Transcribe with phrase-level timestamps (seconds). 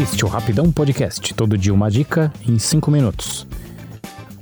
[0.00, 3.46] Este é o Rapidão Podcast, todo dia uma dica em 5 minutos.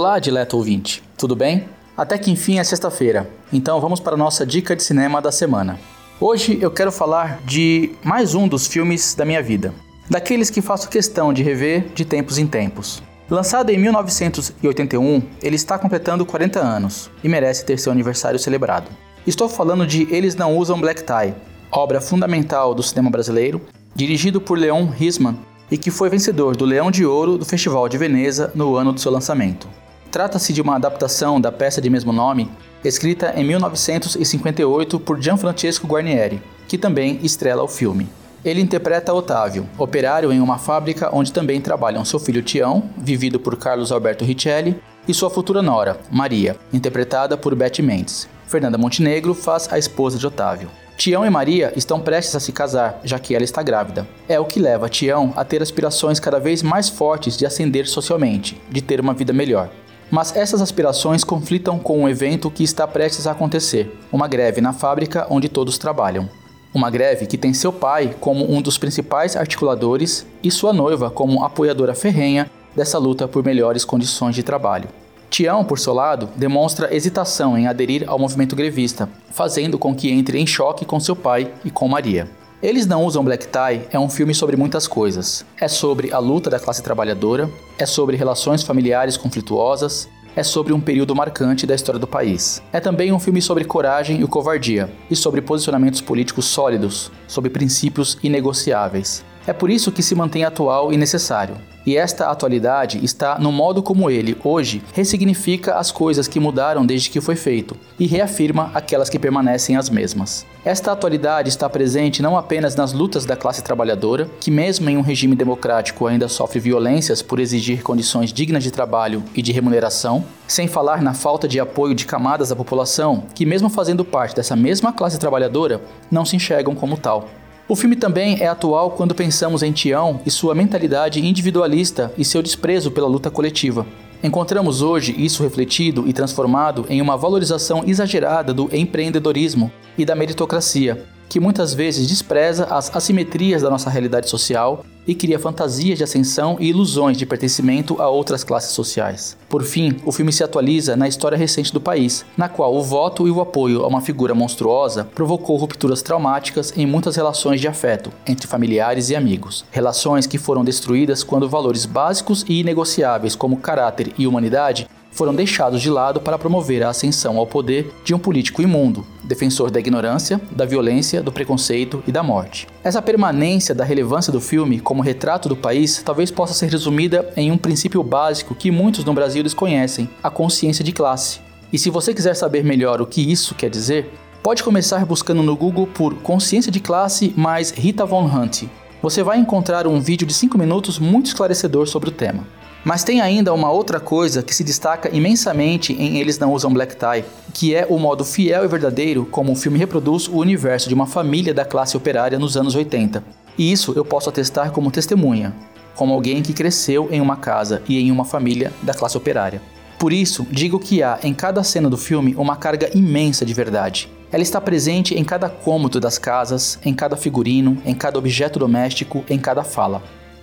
[0.00, 1.68] Olá, dileto ouvinte, tudo bem?
[1.96, 5.76] Até que enfim é sexta-feira, então vamos para a nossa dica de cinema da semana.
[6.20, 9.74] Hoje eu quero falar de mais um dos filmes da minha vida,
[10.08, 13.02] daqueles que faço questão de rever de tempos em tempos.
[13.28, 18.88] Lançado em 1981, ele está completando 40 anos e merece ter seu aniversário celebrado.
[19.26, 21.34] Estou falando de Eles Não Usam Black Tie,
[21.72, 23.60] obra fundamental do cinema brasileiro,
[23.96, 25.36] dirigido por Leon Risman
[25.68, 29.00] e que foi vencedor do Leão de Ouro do Festival de Veneza no ano do
[29.00, 29.68] seu lançamento.
[30.10, 32.50] Trata-se de uma adaptação da peça de mesmo nome,
[32.82, 38.08] escrita em 1958 por Gianfrancesco Guarnieri, que também estrela o filme.
[38.44, 43.56] Ele interpreta Otávio, operário em uma fábrica onde também trabalham seu filho Tião, vivido por
[43.56, 48.28] Carlos Alberto Richelli, e sua futura nora, Maria, interpretada por Betty Mendes.
[48.46, 50.70] Fernanda Montenegro faz a esposa de Otávio.
[50.96, 54.06] Tião e Maria estão prestes a se casar, já que ela está grávida.
[54.28, 58.60] É o que leva Tião a ter aspirações cada vez mais fortes de ascender socialmente,
[58.70, 59.70] de ter uma vida melhor.
[60.10, 64.72] Mas essas aspirações conflitam com um evento que está prestes a acontecer: uma greve na
[64.72, 66.28] fábrica onde todos trabalham.
[66.74, 71.42] Uma greve que tem seu pai como um dos principais articuladores e sua noiva como
[71.42, 74.88] apoiadora ferrenha dessa luta por melhores condições de trabalho.
[75.30, 80.38] Tião, por seu lado, demonstra hesitação em aderir ao movimento grevista, fazendo com que entre
[80.38, 82.28] em choque com seu pai e com Maria.
[82.60, 85.46] Eles Não Usam Black Tie é um filme sobre muitas coisas.
[85.60, 87.48] É sobre a luta da classe trabalhadora,
[87.78, 92.60] é sobre relações familiares conflituosas, é sobre um período marcante da história do país.
[92.72, 98.18] É também um filme sobre coragem e covardia, e sobre posicionamentos políticos sólidos, sobre princípios
[98.24, 99.24] inegociáveis.
[99.48, 101.56] É por isso que se mantém atual e necessário.
[101.86, 107.08] E esta atualidade está no modo como ele, hoje, ressignifica as coisas que mudaram desde
[107.08, 110.44] que foi feito e reafirma aquelas que permanecem as mesmas.
[110.62, 115.00] Esta atualidade está presente não apenas nas lutas da classe trabalhadora, que, mesmo em um
[115.00, 120.68] regime democrático, ainda sofre violências por exigir condições dignas de trabalho e de remuneração, sem
[120.68, 124.92] falar na falta de apoio de camadas da população que, mesmo fazendo parte dessa mesma
[124.92, 127.30] classe trabalhadora, não se enxergam como tal.
[127.68, 132.42] O filme também é atual quando pensamos em Tião e sua mentalidade individualista e seu
[132.42, 133.86] desprezo pela luta coletiva.
[134.22, 141.04] Encontramos hoje isso refletido e transformado em uma valorização exagerada do empreendedorismo e da meritocracia,
[141.28, 146.58] que muitas vezes despreza as assimetrias da nossa realidade social e cria fantasias de ascensão
[146.60, 149.38] e ilusões de pertencimento a outras classes sociais.
[149.48, 153.26] Por fim, o filme se atualiza na história recente do país, na qual o voto
[153.26, 158.12] e o apoio a uma figura monstruosa provocou rupturas traumáticas em muitas relações de afeto
[158.26, 159.64] entre familiares e amigos.
[159.70, 165.80] Relações que foram destruídas quando valores básicos e inegociáveis como caráter e humanidade foram deixados
[165.80, 170.40] de lado para promover a ascensão ao poder de um político imundo, defensor da ignorância,
[170.50, 172.66] da violência, do preconceito e da morte.
[172.84, 177.50] Essa permanência da relevância do filme como retrato do país talvez possa ser resumida em
[177.50, 181.40] um princípio básico que muitos no Brasil desconhecem: a consciência de classe.
[181.72, 184.10] E se você quiser saber melhor o que isso quer dizer,
[184.42, 188.64] pode começar buscando no Google por Consciência de Classe mais Rita Von Hunt.
[189.02, 192.46] Você vai encontrar um vídeo de 5 minutos muito esclarecedor sobre o tema.
[192.84, 196.96] Mas tem ainda uma outra coisa que se destaca imensamente em Eles Não Usam Black
[196.96, 200.94] Tie, que é o modo fiel e verdadeiro como o filme reproduz o universo de
[200.94, 203.22] uma família da classe operária nos anos 80.
[203.58, 205.54] E isso eu posso atestar como testemunha,
[205.96, 209.60] como alguém que cresceu em uma casa e em uma família da classe operária.
[209.98, 214.08] Por isso, digo que há em cada cena do filme uma carga imensa de verdade.
[214.30, 219.24] Ela está presente em cada cômodo das casas, em cada figurino, em cada objeto doméstico,
[219.28, 220.00] em cada fala.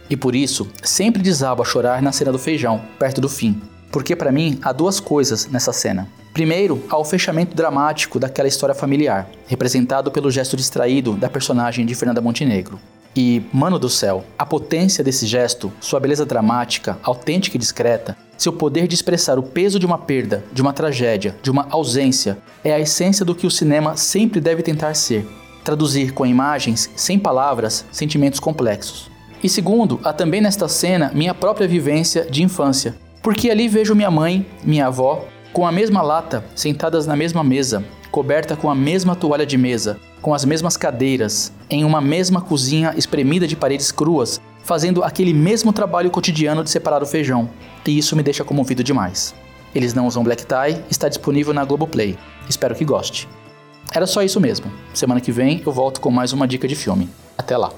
[0.09, 3.61] E por isso, sempre desabo a chorar na cena do feijão, perto do fim.
[3.91, 6.07] Porque para mim há duas coisas nessa cena.
[6.33, 11.95] Primeiro, há o fechamento dramático daquela história familiar, representado pelo gesto distraído da personagem de
[11.95, 12.77] Fernanda Montenegro.
[13.15, 18.51] E, mano do céu, a potência desse gesto, sua beleza dramática, autêntica e discreta, seu
[18.51, 22.73] poder de expressar o peso de uma perda, de uma tragédia, de uma ausência, é
[22.73, 25.25] a essência do que o cinema sempre deve tentar ser:
[25.63, 29.14] traduzir com imagens, sem palavras, sentimentos complexos.
[29.43, 34.11] E segundo, há também nesta cena minha própria vivência de infância, porque ali vejo minha
[34.11, 39.15] mãe, minha avó, com a mesma lata, sentadas na mesma mesa, coberta com a mesma
[39.15, 44.41] toalha de mesa, com as mesmas cadeiras, em uma mesma cozinha espremida de paredes cruas,
[44.63, 47.49] fazendo aquele mesmo trabalho cotidiano de separar o feijão.
[47.85, 49.35] E isso me deixa comovido demais.
[49.73, 52.17] Eles não usam black tie, está disponível na Globoplay.
[52.49, 53.27] Espero que goste.
[53.93, 54.71] Era só isso mesmo.
[54.93, 57.09] Semana que vem eu volto com mais uma dica de filme.
[57.37, 57.71] Até lá.